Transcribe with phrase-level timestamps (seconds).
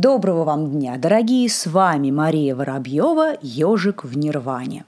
[0.00, 1.48] Доброго вам дня, дорогие!
[1.48, 4.84] С вами Мария Воробьева, ежик в Нирване.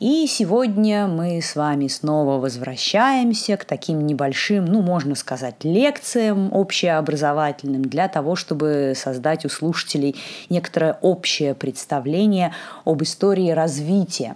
[0.00, 7.82] И сегодня мы с вами снова возвращаемся к таким небольшим, ну, можно сказать, лекциям общеобразовательным
[7.82, 10.16] для того, чтобы создать у слушателей
[10.48, 12.54] некоторое общее представление
[12.86, 14.34] об истории развития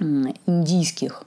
[0.00, 1.24] индийских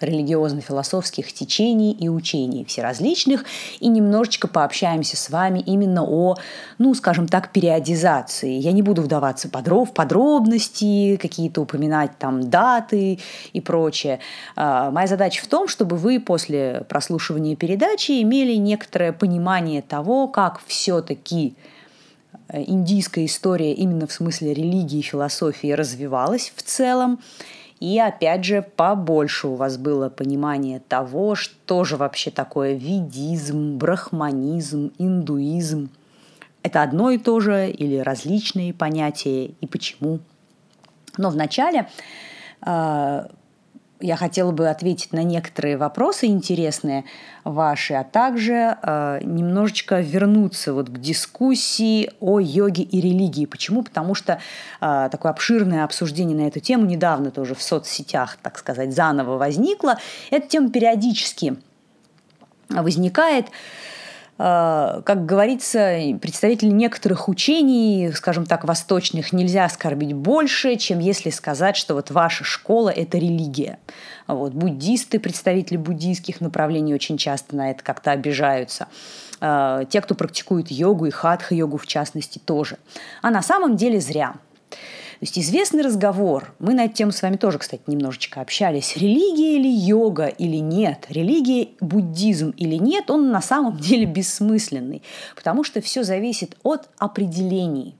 [0.00, 3.44] религиозно-философских течений и учений всеразличных,
[3.80, 6.36] и немножечко пообщаемся с вами именно о,
[6.78, 8.52] ну, скажем так, периодизации.
[8.52, 13.18] Я не буду вдаваться в подробности, какие-то упоминать там даты
[13.52, 14.20] и прочее.
[14.56, 20.60] А, моя задача в том, чтобы вы после прослушивания передачи имели некоторое понимание того, как
[20.66, 21.54] все-таки
[22.48, 27.20] э, индийская история именно в смысле религии и философии развивалась в целом,
[27.80, 34.92] и опять же, побольше у вас было понимание того, что же вообще такое ведизм, брахманизм,
[34.98, 35.90] индуизм.
[36.62, 40.20] Это одно и то же или различные понятия и почему.
[41.16, 41.88] Но вначале
[42.60, 43.30] а,
[44.00, 47.04] я хотела бы ответить на некоторые вопросы интересные
[47.44, 53.46] ваши, а также э, немножечко вернуться вот к дискуссии о йоге и религии.
[53.46, 53.82] Почему?
[53.82, 54.40] Потому что
[54.80, 59.98] э, такое обширное обсуждение на эту тему недавно тоже в соцсетях, так сказать, заново возникло.
[60.30, 61.56] Эта тема периодически
[62.68, 63.46] возникает.
[64.40, 71.92] Как говорится, представители некоторых учений, скажем так, восточных, нельзя оскорбить больше, чем если сказать, что
[71.92, 73.78] вот ваша школа– это религия.
[74.26, 74.54] Вот.
[74.54, 78.88] Буддисты, представители буддийских направлений очень часто на это как-то обижаются.
[79.42, 82.78] Э, те, кто практикует йогу и хатха-йогу в частности, тоже.
[83.20, 84.36] А на самом деле зря–
[85.20, 89.56] то есть известный разговор, мы на эту тему с вами тоже, кстати, немножечко общались, религия
[89.56, 95.02] или йога или нет, религия, буддизм или нет, он на самом деле бессмысленный,
[95.36, 97.96] потому что все зависит от определений,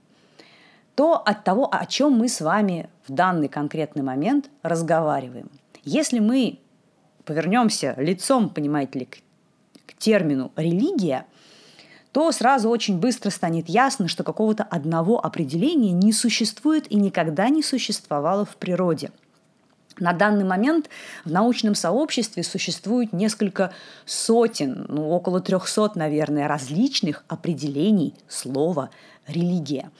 [0.95, 5.51] то от того, о чем мы с вами в данный конкретный момент разговариваем.
[5.83, 6.57] Если мы
[7.23, 9.17] повернемся лицом, понимаете ли, к,
[9.85, 11.27] к термину религия,
[12.11, 17.63] то сразу очень быстро станет ясно, что какого-то одного определения не существует и никогда не
[17.63, 19.11] существовало в природе.
[19.99, 20.89] На данный момент
[21.25, 23.73] в научном сообществе существует несколько
[24.05, 28.89] сотен, ну около трехсот, наверное, различных определений слова
[29.27, 29.91] «религия».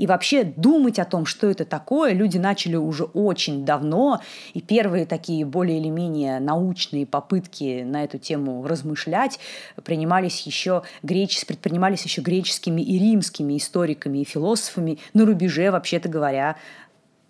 [0.00, 4.22] И вообще думать о том, что это такое, люди начали уже очень давно.
[4.54, 9.38] И первые такие более или менее научные попытки на эту тему размышлять
[9.84, 11.44] принимались еще греч...
[11.44, 16.56] предпринимались еще греческими и римскими историками и философами на рубеже, вообще-то говоря,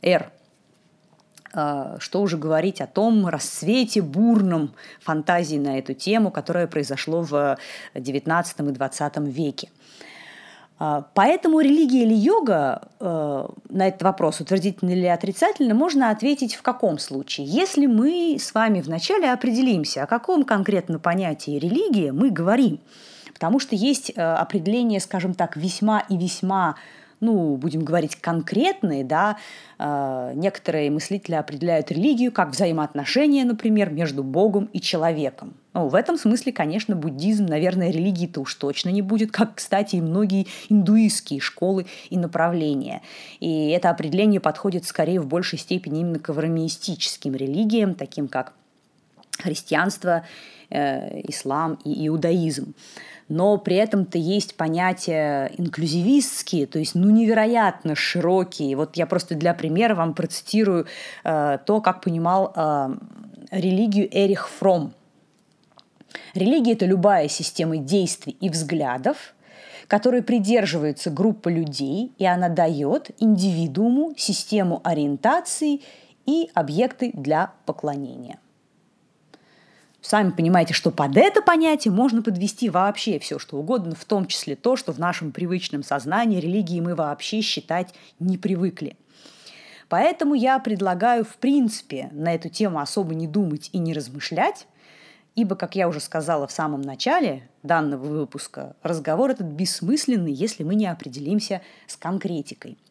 [0.00, 0.30] эр
[1.52, 7.58] а, что уже говорить о том расцвете бурном фантазии на эту тему, которое произошло в
[7.96, 9.70] XIX и XX веке.
[10.82, 16.62] А, поэтому религия или йога э, на этот вопрос, утвердительно или отрицательно, можно ответить в
[16.62, 17.46] каком случае?
[17.46, 22.80] Если мы с вами вначале определимся, о каком конкретно понятии религии мы говорим.
[23.34, 26.76] Потому что есть э, определение, скажем так, весьма и весьма
[27.20, 29.36] ну, будем говорить, конкретные, да,
[29.78, 35.54] э, некоторые мыслители определяют религию как взаимоотношения, например, между Богом и человеком.
[35.74, 40.00] Ну, в этом смысле, конечно, буддизм, наверное, религии-то уж точно не будет, как, кстати, и
[40.00, 43.02] многие индуистские школы и направления.
[43.38, 48.54] И это определение подходит скорее в большей степени именно к авраамистическим религиям, таким как
[49.38, 50.24] христианство,
[50.70, 52.74] э, ислам и иудаизм
[53.30, 58.76] но при этом-то есть понятия инклюзивистские, то есть ну невероятно широкие.
[58.76, 60.86] Вот я просто для примера вам процитирую
[61.22, 62.88] э, то, как понимал э,
[63.52, 64.92] религию Эрих Фром.
[66.34, 69.34] Религия– это любая система действий и взглядов,
[69.86, 75.82] которой придерживается группа людей, и она дает индивидууму систему ориентации
[76.26, 78.40] и объекты для поклонения–
[80.02, 84.56] Сами понимаете, что под это понятие можно подвести вообще все, что угодно, в том числе
[84.56, 88.96] то, что в нашем привычном сознании религии мы вообще считать не привыкли.
[89.88, 94.66] Поэтому я предлагаю, в принципе, на эту тему особо не думать и не размышлять,
[95.34, 100.76] ибо, как я уже сказала в самом начале данного выпуска, разговор этот бессмысленный, если мы
[100.76, 102.78] не определимся с конкретикой–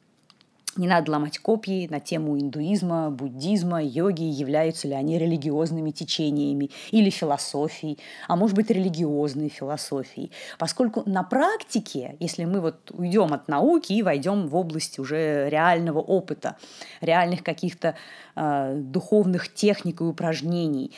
[0.77, 7.09] не надо ломать копьи на тему индуизма, буддизма, йоги, являются ли они религиозными течениями или
[7.09, 10.31] философией, а может быть религиозной философией.
[10.57, 15.99] Поскольку на практике, если мы вот уйдем от науки и войдем в область уже реального
[15.99, 16.55] опыта,
[17.01, 17.95] реальных каких-то
[18.35, 20.91] э, духовных техник и упражнений,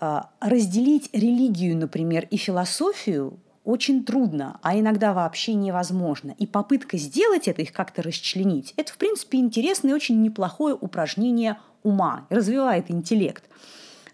[0.00, 6.34] э, разделить религию, например, и философию очень трудно, а иногда вообще невозможно.
[6.38, 11.58] И попытка сделать это, их как-то расчленить, это, в принципе, интересное и очень неплохое упражнение
[11.82, 13.44] ума, развивает интеллект.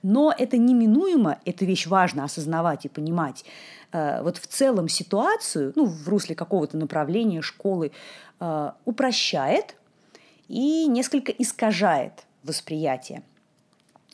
[0.02, 3.44] Но это неминуемо, эту вещь важно осознавать и понимать.
[3.92, 7.90] Э, вот в целом ситуацию, ну, в русле какого-то направления школы,
[8.38, 9.74] э, упрощает
[10.46, 12.12] и несколько искажает
[12.44, 13.22] восприятие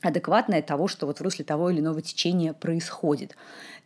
[0.05, 3.37] адекватное того, что вот в русле того или иного течения происходит.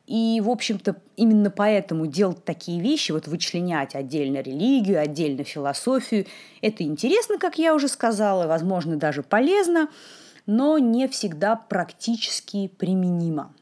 [0.08, 6.24] И, в общем-то, именно поэтому делать такие вещи, вот вычленять отдельно религию, отдельно философию,
[6.62, 9.88] это интересно, как я уже сказала, возможно, даже полезно,
[10.46, 13.52] но не всегда практически применимо.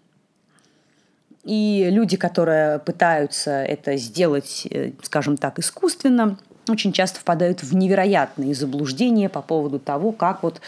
[1.42, 6.38] И люди, которые пытаются это сделать, э, скажем так, искусственно,
[6.68, 10.60] очень часто впадают в невероятные заблуждения по поводу того, как вот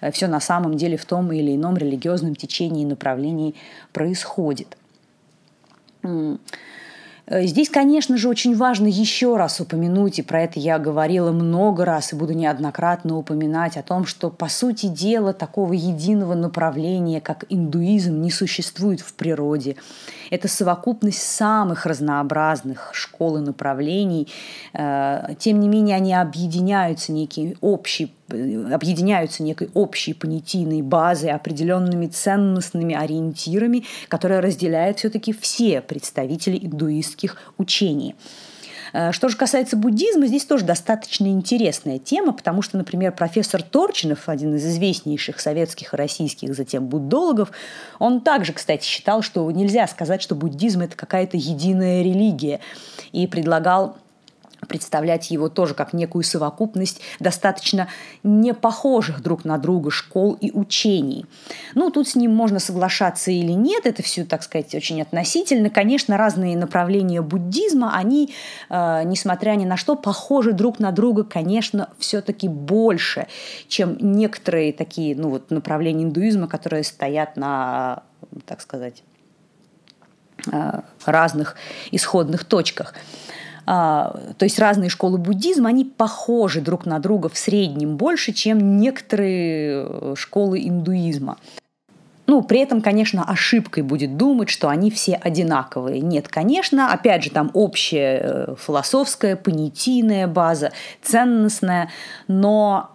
[0.00, 3.54] э, все на самом деле в том или ином религиозном течении и направлении
[3.92, 4.78] происходит.
[7.26, 11.84] Э, здесь, конечно же, очень важно еще раз упомянуть, и про это я говорила много
[11.84, 17.44] раз и буду неоднократно упоминать о том, что, по сути дела, такого единого направления, как
[17.48, 19.76] индуизм, не существует в природе.
[20.30, 24.28] Это совокупность самых разнообразных школ и направлений.
[24.72, 32.94] Э, тем не менее, они объединяются некий общий объединяются некой общей понятийной базой, определенными ценностными
[32.94, 38.14] ориентирами, которые разделяют все-таки все представители индуистских учений.
[38.92, 44.28] Э, что же касается буддизма, здесь тоже достаточно интересная тема, потому что, например, профессор Торчинов,
[44.28, 47.50] один из известнейших советских и российских затем буддологов,
[47.98, 52.60] он также, кстати, считал, что нельзя сказать, что буддизм– это какая-то единая религия,
[53.12, 53.96] и предлагал
[54.66, 57.88] представлять его тоже как некую совокупность достаточно
[58.22, 61.26] не похожих друг на друга школ и учений.
[61.74, 65.70] Ну, тут с ним можно соглашаться или нет, это все, так сказать, очень относительно.
[65.70, 68.34] Конечно, разные направления буддизма, они,
[68.68, 73.26] э, несмотря ни на что, похожи друг на друга, конечно, все-таки больше,
[73.68, 78.02] чем некоторые такие ну, вот, направления индуизма, которые стоят на,
[78.46, 79.02] так сказать,
[80.50, 81.56] э, разных
[81.90, 82.94] исходных точках.
[83.66, 88.78] А, то есть разные школы буддизма, они похожи друг на друга в среднем больше, чем
[88.78, 91.36] некоторые э, школы индуизма.
[92.28, 96.00] Ну, при этом, конечно, ошибкой будет думать, что они все одинаковые.
[96.00, 100.70] Нет, конечно, опять же, там общая э, философская, понятийная база,
[101.02, 101.90] ценностная,
[102.28, 102.90] но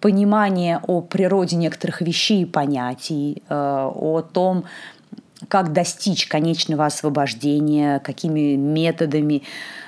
[0.00, 4.64] понимание о природе некоторых вещей и понятий, э, о том,
[5.48, 9.42] как достичь конечного освобождения, какими методами.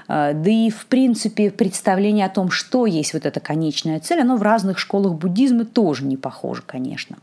[0.09, 4.37] А, да и, в принципе, представление о том, что есть вот эта конечная цель, оно
[4.37, 7.17] в разных школах буддизма тоже не похоже, конечно.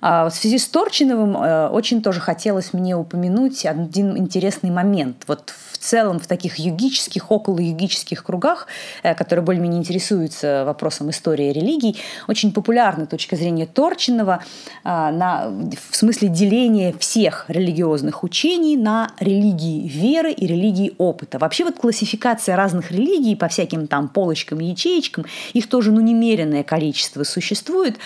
[0.00, 5.24] А в связи с Торчиновым э, очень тоже хотелось мне упомянуть один интересный момент.
[5.26, 8.66] Вот в целом в таких югических, около югических кругах,
[9.02, 11.96] э, которые более-менее интересуются вопросом истории религий,
[12.28, 14.42] очень популярна точка зрения Торчинова
[14.84, 15.48] а, на,
[15.90, 21.38] в смысле деления всех религиозных учений на религии веры и религии опыта.
[21.38, 27.24] Вообще вот классификация разных религий по всяким там полочкам ячеечкам, их тоже ну, немеренное количество
[27.24, 27.96] существует.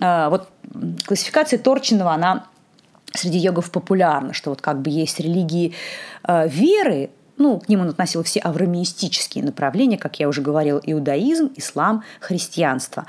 [0.00, 0.48] А, вот
[1.06, 2.46] классификация Торчинова, она
[3.14, 5.74] среди йогов популярна, что вот как бы есть религии
[6.26, 11.50] э, веры, ну, к ним он относил все авраамистические направления, как я уже говорил, иудаизм,
[11.56, 13.06] ислам, христианство.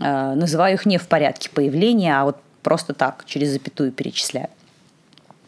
[0.00, 4.48] Э, называю их не в порядке появления, а вот просто так, через запятую перечисляю.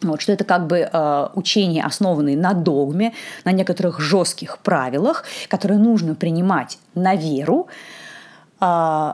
[0.03, 3.13] Вот, что это как бы э, учения, основанные на догме,
[3.45, 7.69] на некоторых жестких правилах, которые нужно принимать на веру,
[8.61, 9.13] э,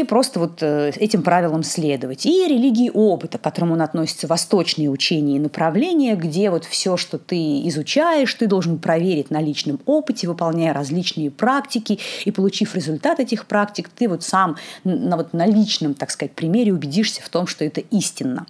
[0.00, 2.26] и просто вот э, этим правилам следовать.
[2.26, 7.66] И религии опыта, к которому относится, восточные учения и направления, где вот все, что ты
[7.68, 13.88] изучаешь, ты должен проверить на личном опыте, выполняя различные практики, и получив результат этих практик,
[13.88, 17.80] ты вот сам на, вот на личном, так сказать, примере убедишься в том, что это
[17.80, 18.46] истинно.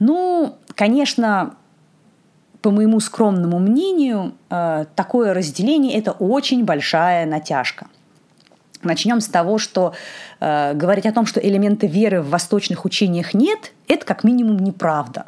[0.00, 1.54] Ну, конечно,
[2.60, 7.86] по моему скромному мнению, э, такое разделение– это очень большая натяжка.
[8.86, 9.94] Начнем с того, что
[10.40, 15.26] э, говорить о том, что элементы веры в восточных учениях нет, это как минимум неправда.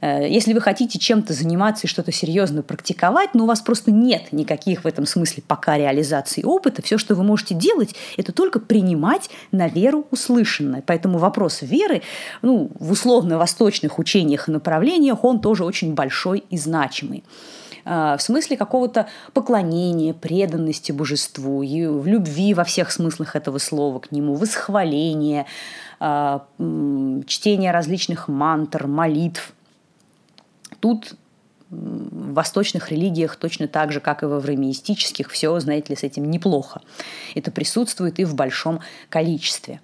[0.00, 4.32] Э, если вы хотите чем-то заниматься и что-то серьезно практиковать, но у вас просто нет
[4.32, 9.30] никаких в этом смысле пока реализации опыта, все, что вы можете делать, это только принимать
[9.52, 10.82] на веру услышанное.
[10.84, 12.02] Поэтому вопрос веры
[12.42, 17.24] ну, в условно-восточных учениях и направлениях, он тоже очень большой и значимый.
[17.88, 24.10] А, в смысле какого-то поклонения, преданности божеству, в любви во всех смыслах этого слова к
[24.10, 25.46] нему, восхваления,
[26.00, 26.46] а,
[27.26, 29.52] чтения различных мантр, молитв.
[30.80, 31.14] тут
[31.70, 36.30] в восточных религиях точно так же, как и в авраамистических, все, знаете ли, с этим
[36.30, 36.80] неплохо.
[37.34, 39.80] Это присутствует и в большом количестве.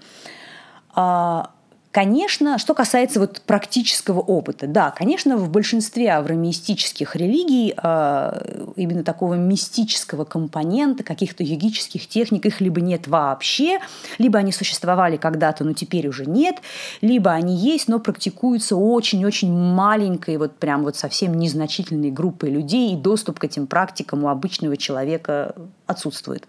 [0.95, 1.52] А,
[1.93, 9.35] Конечно, что касается вот практического опыта, да, конечно, в большинстве авромистических религий э, именно такого
[9.35, 13.79] мистического компонента, каких-то йогических техник, их либо нет вообще,
[14.17, 16.57] либо они существовали когда-то, но теперь уже нет,
[17.03, 22.97] либо они есть, но практикуются очень-очень маленькой, вот прям вот совсем незначительной группой людей, и
[22.97, 25.55] доступ к этим практикам у обычного человека
[25.87, 26.47] отсутствует.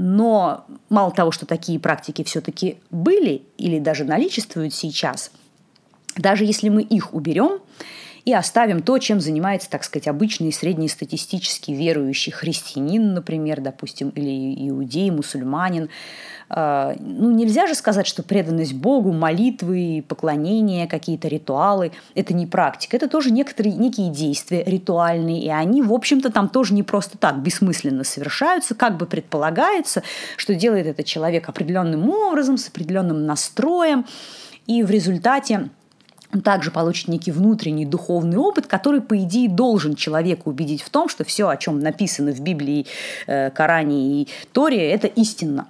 [0.00, 5.32] Но мало того, что такие практики все-таки были или даже наличествуют сейчас,
[6.16, 7.58] даже если мы их уберем
[8.28, 15.10] и оставим то, чем занимается, так сказать, обычный среднестатистический верующий христианин, например, допустим, или иудей,
[15.10, 15.88] мусульманин,
[16.50, 22.98] а, ну, нельзя же сказать, что преданность Богу, молитвы, поклонения, какие-то ритуалы– это не практика.
[22.98, 27.38] Это тоже некоторые, некие действия ритуальные, и они, в общем-то, там тоже не просто так
[27.38, 28.74] бессмысленно совершаются.
[28.74, 30.02] Как бы предполагается,
[30.36, 34.04] что делает этот человек определенным образом, с определенным настроем,
[34.66, 35.70] и в результате
[36.32, 41.08] он также получит некий внутренний духовный опыт, который, по идее, должен человека убедить в том,
[41.08, 42.86] что все, о чем написано в Библии,
[43.26, 45.68] э, Коране и Торе, это истинно.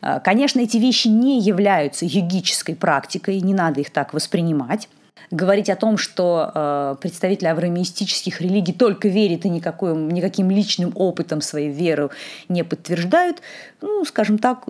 [0.00, 4.88] Э, конечно, эти вещи не являются йогической практикой, не надо их так воспринимать.
[5.30, 11.40] Говорить о том, что э, представители авраамистических религий только верят и никакой, никаким личным опытом
[11.40, 12.10] своей веры
[12.48, 13.40] не подтверждают,
[13.80, 14.66] ну, скажем так,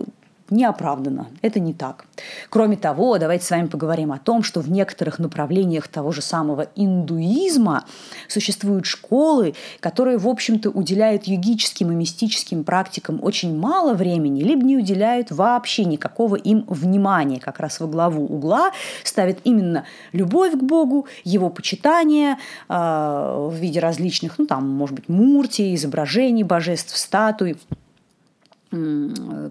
[0.49, 1.27] неоправданно.
[1.41, 2.05] Это не так.
[2.49, 6.67] Кроме того, давайте с вами поговорим о том, что в некоторых направлениях того же самого
[6.75, 7.85] индуизма
[8.27, 14.77] существуют школы, которые, в общем-то, уделяют йогическим и мистическим практикам очень мало времени, либо не
[14.77, 17.39] уделяют вообще никакого им внимания.
[17.39, 18.71] Как раз во главу угла
[19.03, 22.37] ставят именно любовь к Богу, его почитание
[22.69, 27.57] э, в виде различных, ну там, может быть, мурти, изображений божеств, статуй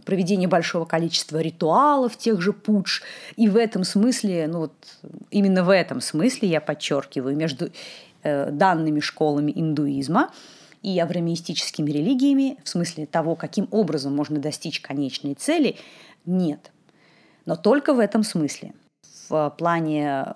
[0.04, 3.02] проведение большого количества ритуалов, тех же пудж.
[3.36, 4.72] И в этом смысле, ну вот
[5.30, 7.70] именно в этом смысле, я подчеркиваю, между
[8.22, 10.30] э, данными школами индуизма
[10.82, 15.76] и авраамистическими религиями, в смысле того, каким образом можно достичь конечной цели,
[16.26, 16.72] нет.
[17.46, 18.72] Но только в этом смысле.
[19.28, 20.34] В плане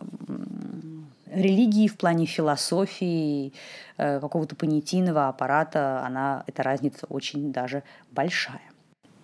[1.26, 3.52] религии, в плане философии,
[3.96, 8.62] э, какого-то понятийного аппарата, она, эта разница очень даже большая.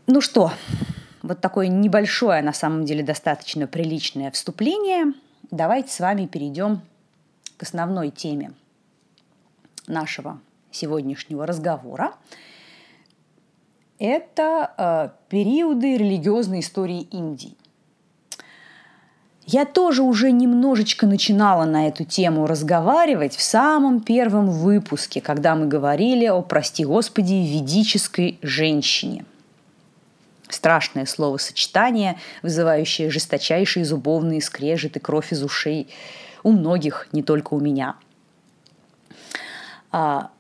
[0.09, 0.51] Ну что,
[1.23, 5.13] вот такое небольшое, на самом деле достаточно приличное вступление.
[5.53, 6.81] Давайте с вами перейдем
[7.57, 8.53] к основной теме
[9.87, 10.41] нашего
[10.73, 12.15] сегодняшнего разговора.
[14.01, 17.55] Это э, периоды религиозной истории Индии.
[19.47, 25.67] Я тоже уже немножечко начинала на эту тему разговаривать в самом первом выпуске, когда мы
[25.67, 29.25] говорили о, прости господи, ведической женщине–
[30.53, 35.89] Страшное словосочетание, вызывающее жесточайшие зубовные скрежет и кровь из ушей.
[36.43, 37.97] У многих, не только у меня.
[39.91, 40.31] А,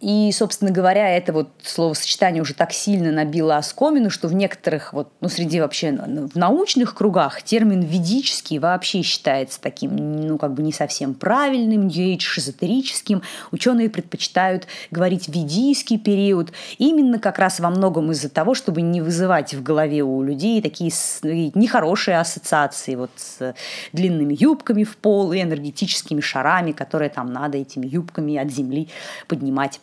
[0.00, 5.12] и, собственно говоря, это вот словосочетание уже так сильно набило оскомину, что в некоторых, вот,
[5.20, 10.72] ну, среди вообще в научных кругах термин «ведический» вообще считается таким, ну, как бы не
[10.72, 13.20] совсем правильным, New Age, эзотерическим.
[13.50, 19.52] Ученые предпочитают говорить «ведийский период» именно как раз во многом из-за того, чтобы не вызывать
[19.52, 20.90] в голове у людей такие
[21.22, 23.54] нехорошие ассоциации вот с
[23.92, 28.88] длинными юбками в пол и энергетическими шарами, которые там надо этими юбками от земли
[29.28, 29.78] поднимать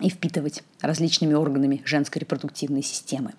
[0.00, 3.32] и впитывать различными органами женской репродуктивной системы.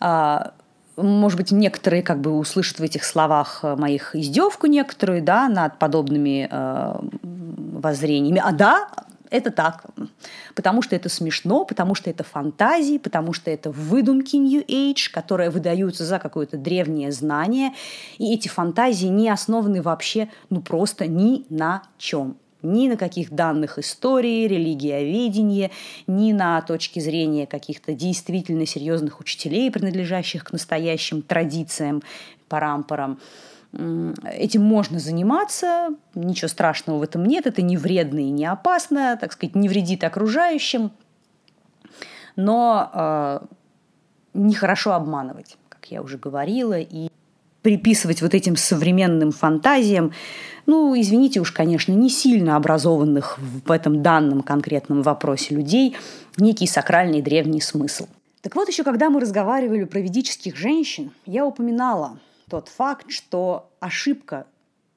[0.00, 0.52] А,
[0.96, 5.78] может быть, некоторые как бы услышат в этих словах э, моих издевку некоторую, да, над
[5.78, 8.42] подобными э, воззрениями.
[8.44, 8.88] А да,
[9.30, 9.84] это так,
[10.54, 15.50] потому что это смешно, потому что это фантазии, потому что это выдумки New Age, которые
[15.50, 17.72] выдаются за какое-то древнее знание,
[18.18, 23.78] и эти фантазии не основаны вообще, ну просто ни на чем ни на каких данных
[23.78, 25.70] истории, религиоведения,
[26.06, 32.02] ни на точке зрения каких-то действительно серьезных учителей, принадлежащих к настоящим традициям,
[32.48, 33.18] парампорам.
[34.24, 39.32] Этим можно заниматься, ничего страшного в этом нет, это не вредно и не опасно, так
[39.32, 40.90] сказать, не вредит окружающим,
[42.34, 43.40] но э,
[44.34, 47.10] нехорошо обманывать, как я уже говорила, и
[47.62, 50.12] приписывать вот этим современным фантазиям,
[50.66, 55.96] ну, извините уж, конечно, не сильно образованных в этом данном конкретном вопросе людей,
[56.36, 58.06] некий сакральный древний смысл.
[58.42, 64.46] Так вот, еще когда мы разговаривали про ведических женщин, я упоминала тот факт, что ошибка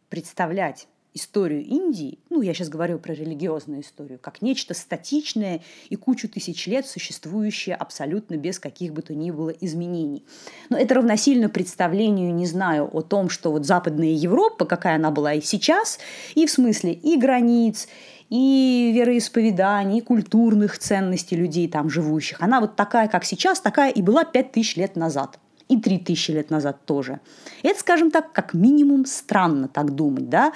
[0.10, 6.28] представлять историю Индии, ну, я сейчас говорю про религиозную историю, как нечто статичное и кучу
[6.28, 10.24] тысяч лет существующее абсолютно без каких бы то ни было изменений.
[10.70, 15.34] Но это равносильно представлению, не знаю, о том, что вот Западная Европа, какая она была
[15.34, 16.00] и сейчас,
[16.36, 17.88] и в смысле и границ,
[18.30, 22.42] и вероисповеданий, и культурных ценностей людей там живущих.
[22.42, 25.40] Она вот такая, как сейчас, такая и была пять тысяч лет назад
[25.74, 27.20] и 3000 лет назад тоже.
[27.64, 30.54] Это, скажем так, как минимум странно так думать, да,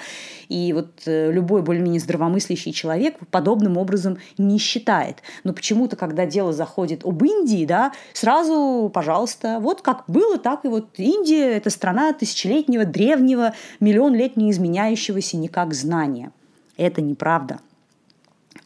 [0.48, 5.22] и вот э, любой более-менее здравомыслящий человек подобным образом не считает.
[5.44, 10.68] Но почему-то, когда дело заходит об Индии, да, сразу, пожалуйста, вот как было, так и
[10.68, 16.32] вот Индия– это страна тысячелетнего, древнего, миллион лет не изменяющегося никак знания.
[16.76, 17.60] Это неправда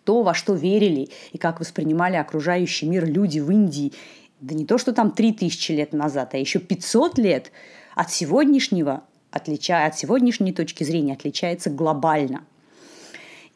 [0.04, 3.92] то, во что верили и как воспринимали окружающий мир люди в Индии
[4.42, 7.52] да не то, что там 3000 лет назад, а еще 500 лет
[7.94, 12.44] от сегодняшнего, отличая, от сегодняшней точки зрения отличается глобально.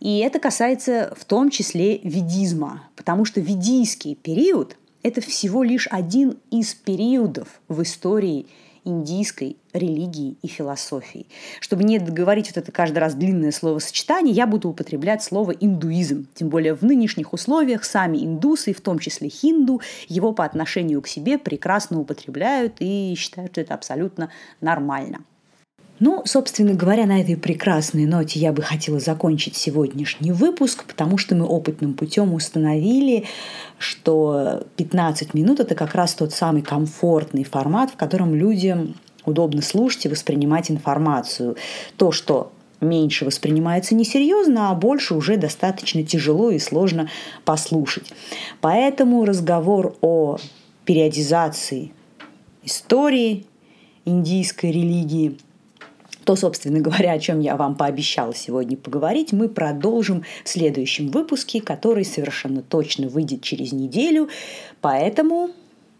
[0.00, 6.38] И это касается в том числе ведизма, потому что ведийский период– это всего лишь один
[6.50, 8.46] из периодов в истории
[8.86, 11.26] индийской религии и философии.
[11.60, 16.28] Чтобы не говорить вот это каждый раз длинное словосочетание, я буду употреблять слово индуизм.
[16.34, 21.08] Тем более в нынешних условиях сами индусы, в том числе хинду, его по отношению к
[21.08, 25.24] себе прекрасно употребляют и считают, что это абсолютно нормально.
[25.98, 31.34] Ну, собственно говоря, на этой прекрасной ноте я бы хотела закончить сегодняшний выпуск, потому что
[31.34, 33.24] мы опытным путем установили,
[33.78, 40.04] что 15 минут– это как раз тот самый комфортный формат, в котором людям удобно слушать
[40.04, 41.56] и воспринимать информацию.
[41.96, 47.08] То, что меньше воспринимается несерьезно, а больше уже достаточно тяжело и сложно
[47.46, 48.12] послушать.
[48.60, 50.36] Поэтому разговор о
[50.84, 51.92] периодизации
[52.62, 53.46] истории
[54.04, 55.38] индийской религии–
[56.26, 61.60] то, собственно говоря, о чем я вам пообещала сегодня поговорить, мы продолжим в следующем выпуске,
[61.60, 64.28] который совершенно точно выйдет через неделю.
[64.80, 65.50] Поэтому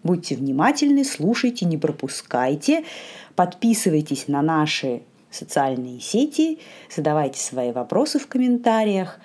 [0.03, 2.85] будьте внимательны, слушайте, не пропускайте,
[3.37, 6.59] подписывайтесь на наши социальные сети,
[6.94, 9.20] задавайте свои вопросы в комментариях.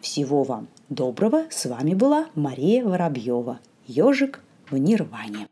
[0.00, 1.46] Всего вам доброго.
[1.50, 3.58] С вами была Мария Воробьева.
[3.88, 5.48] Ежик в Нирване.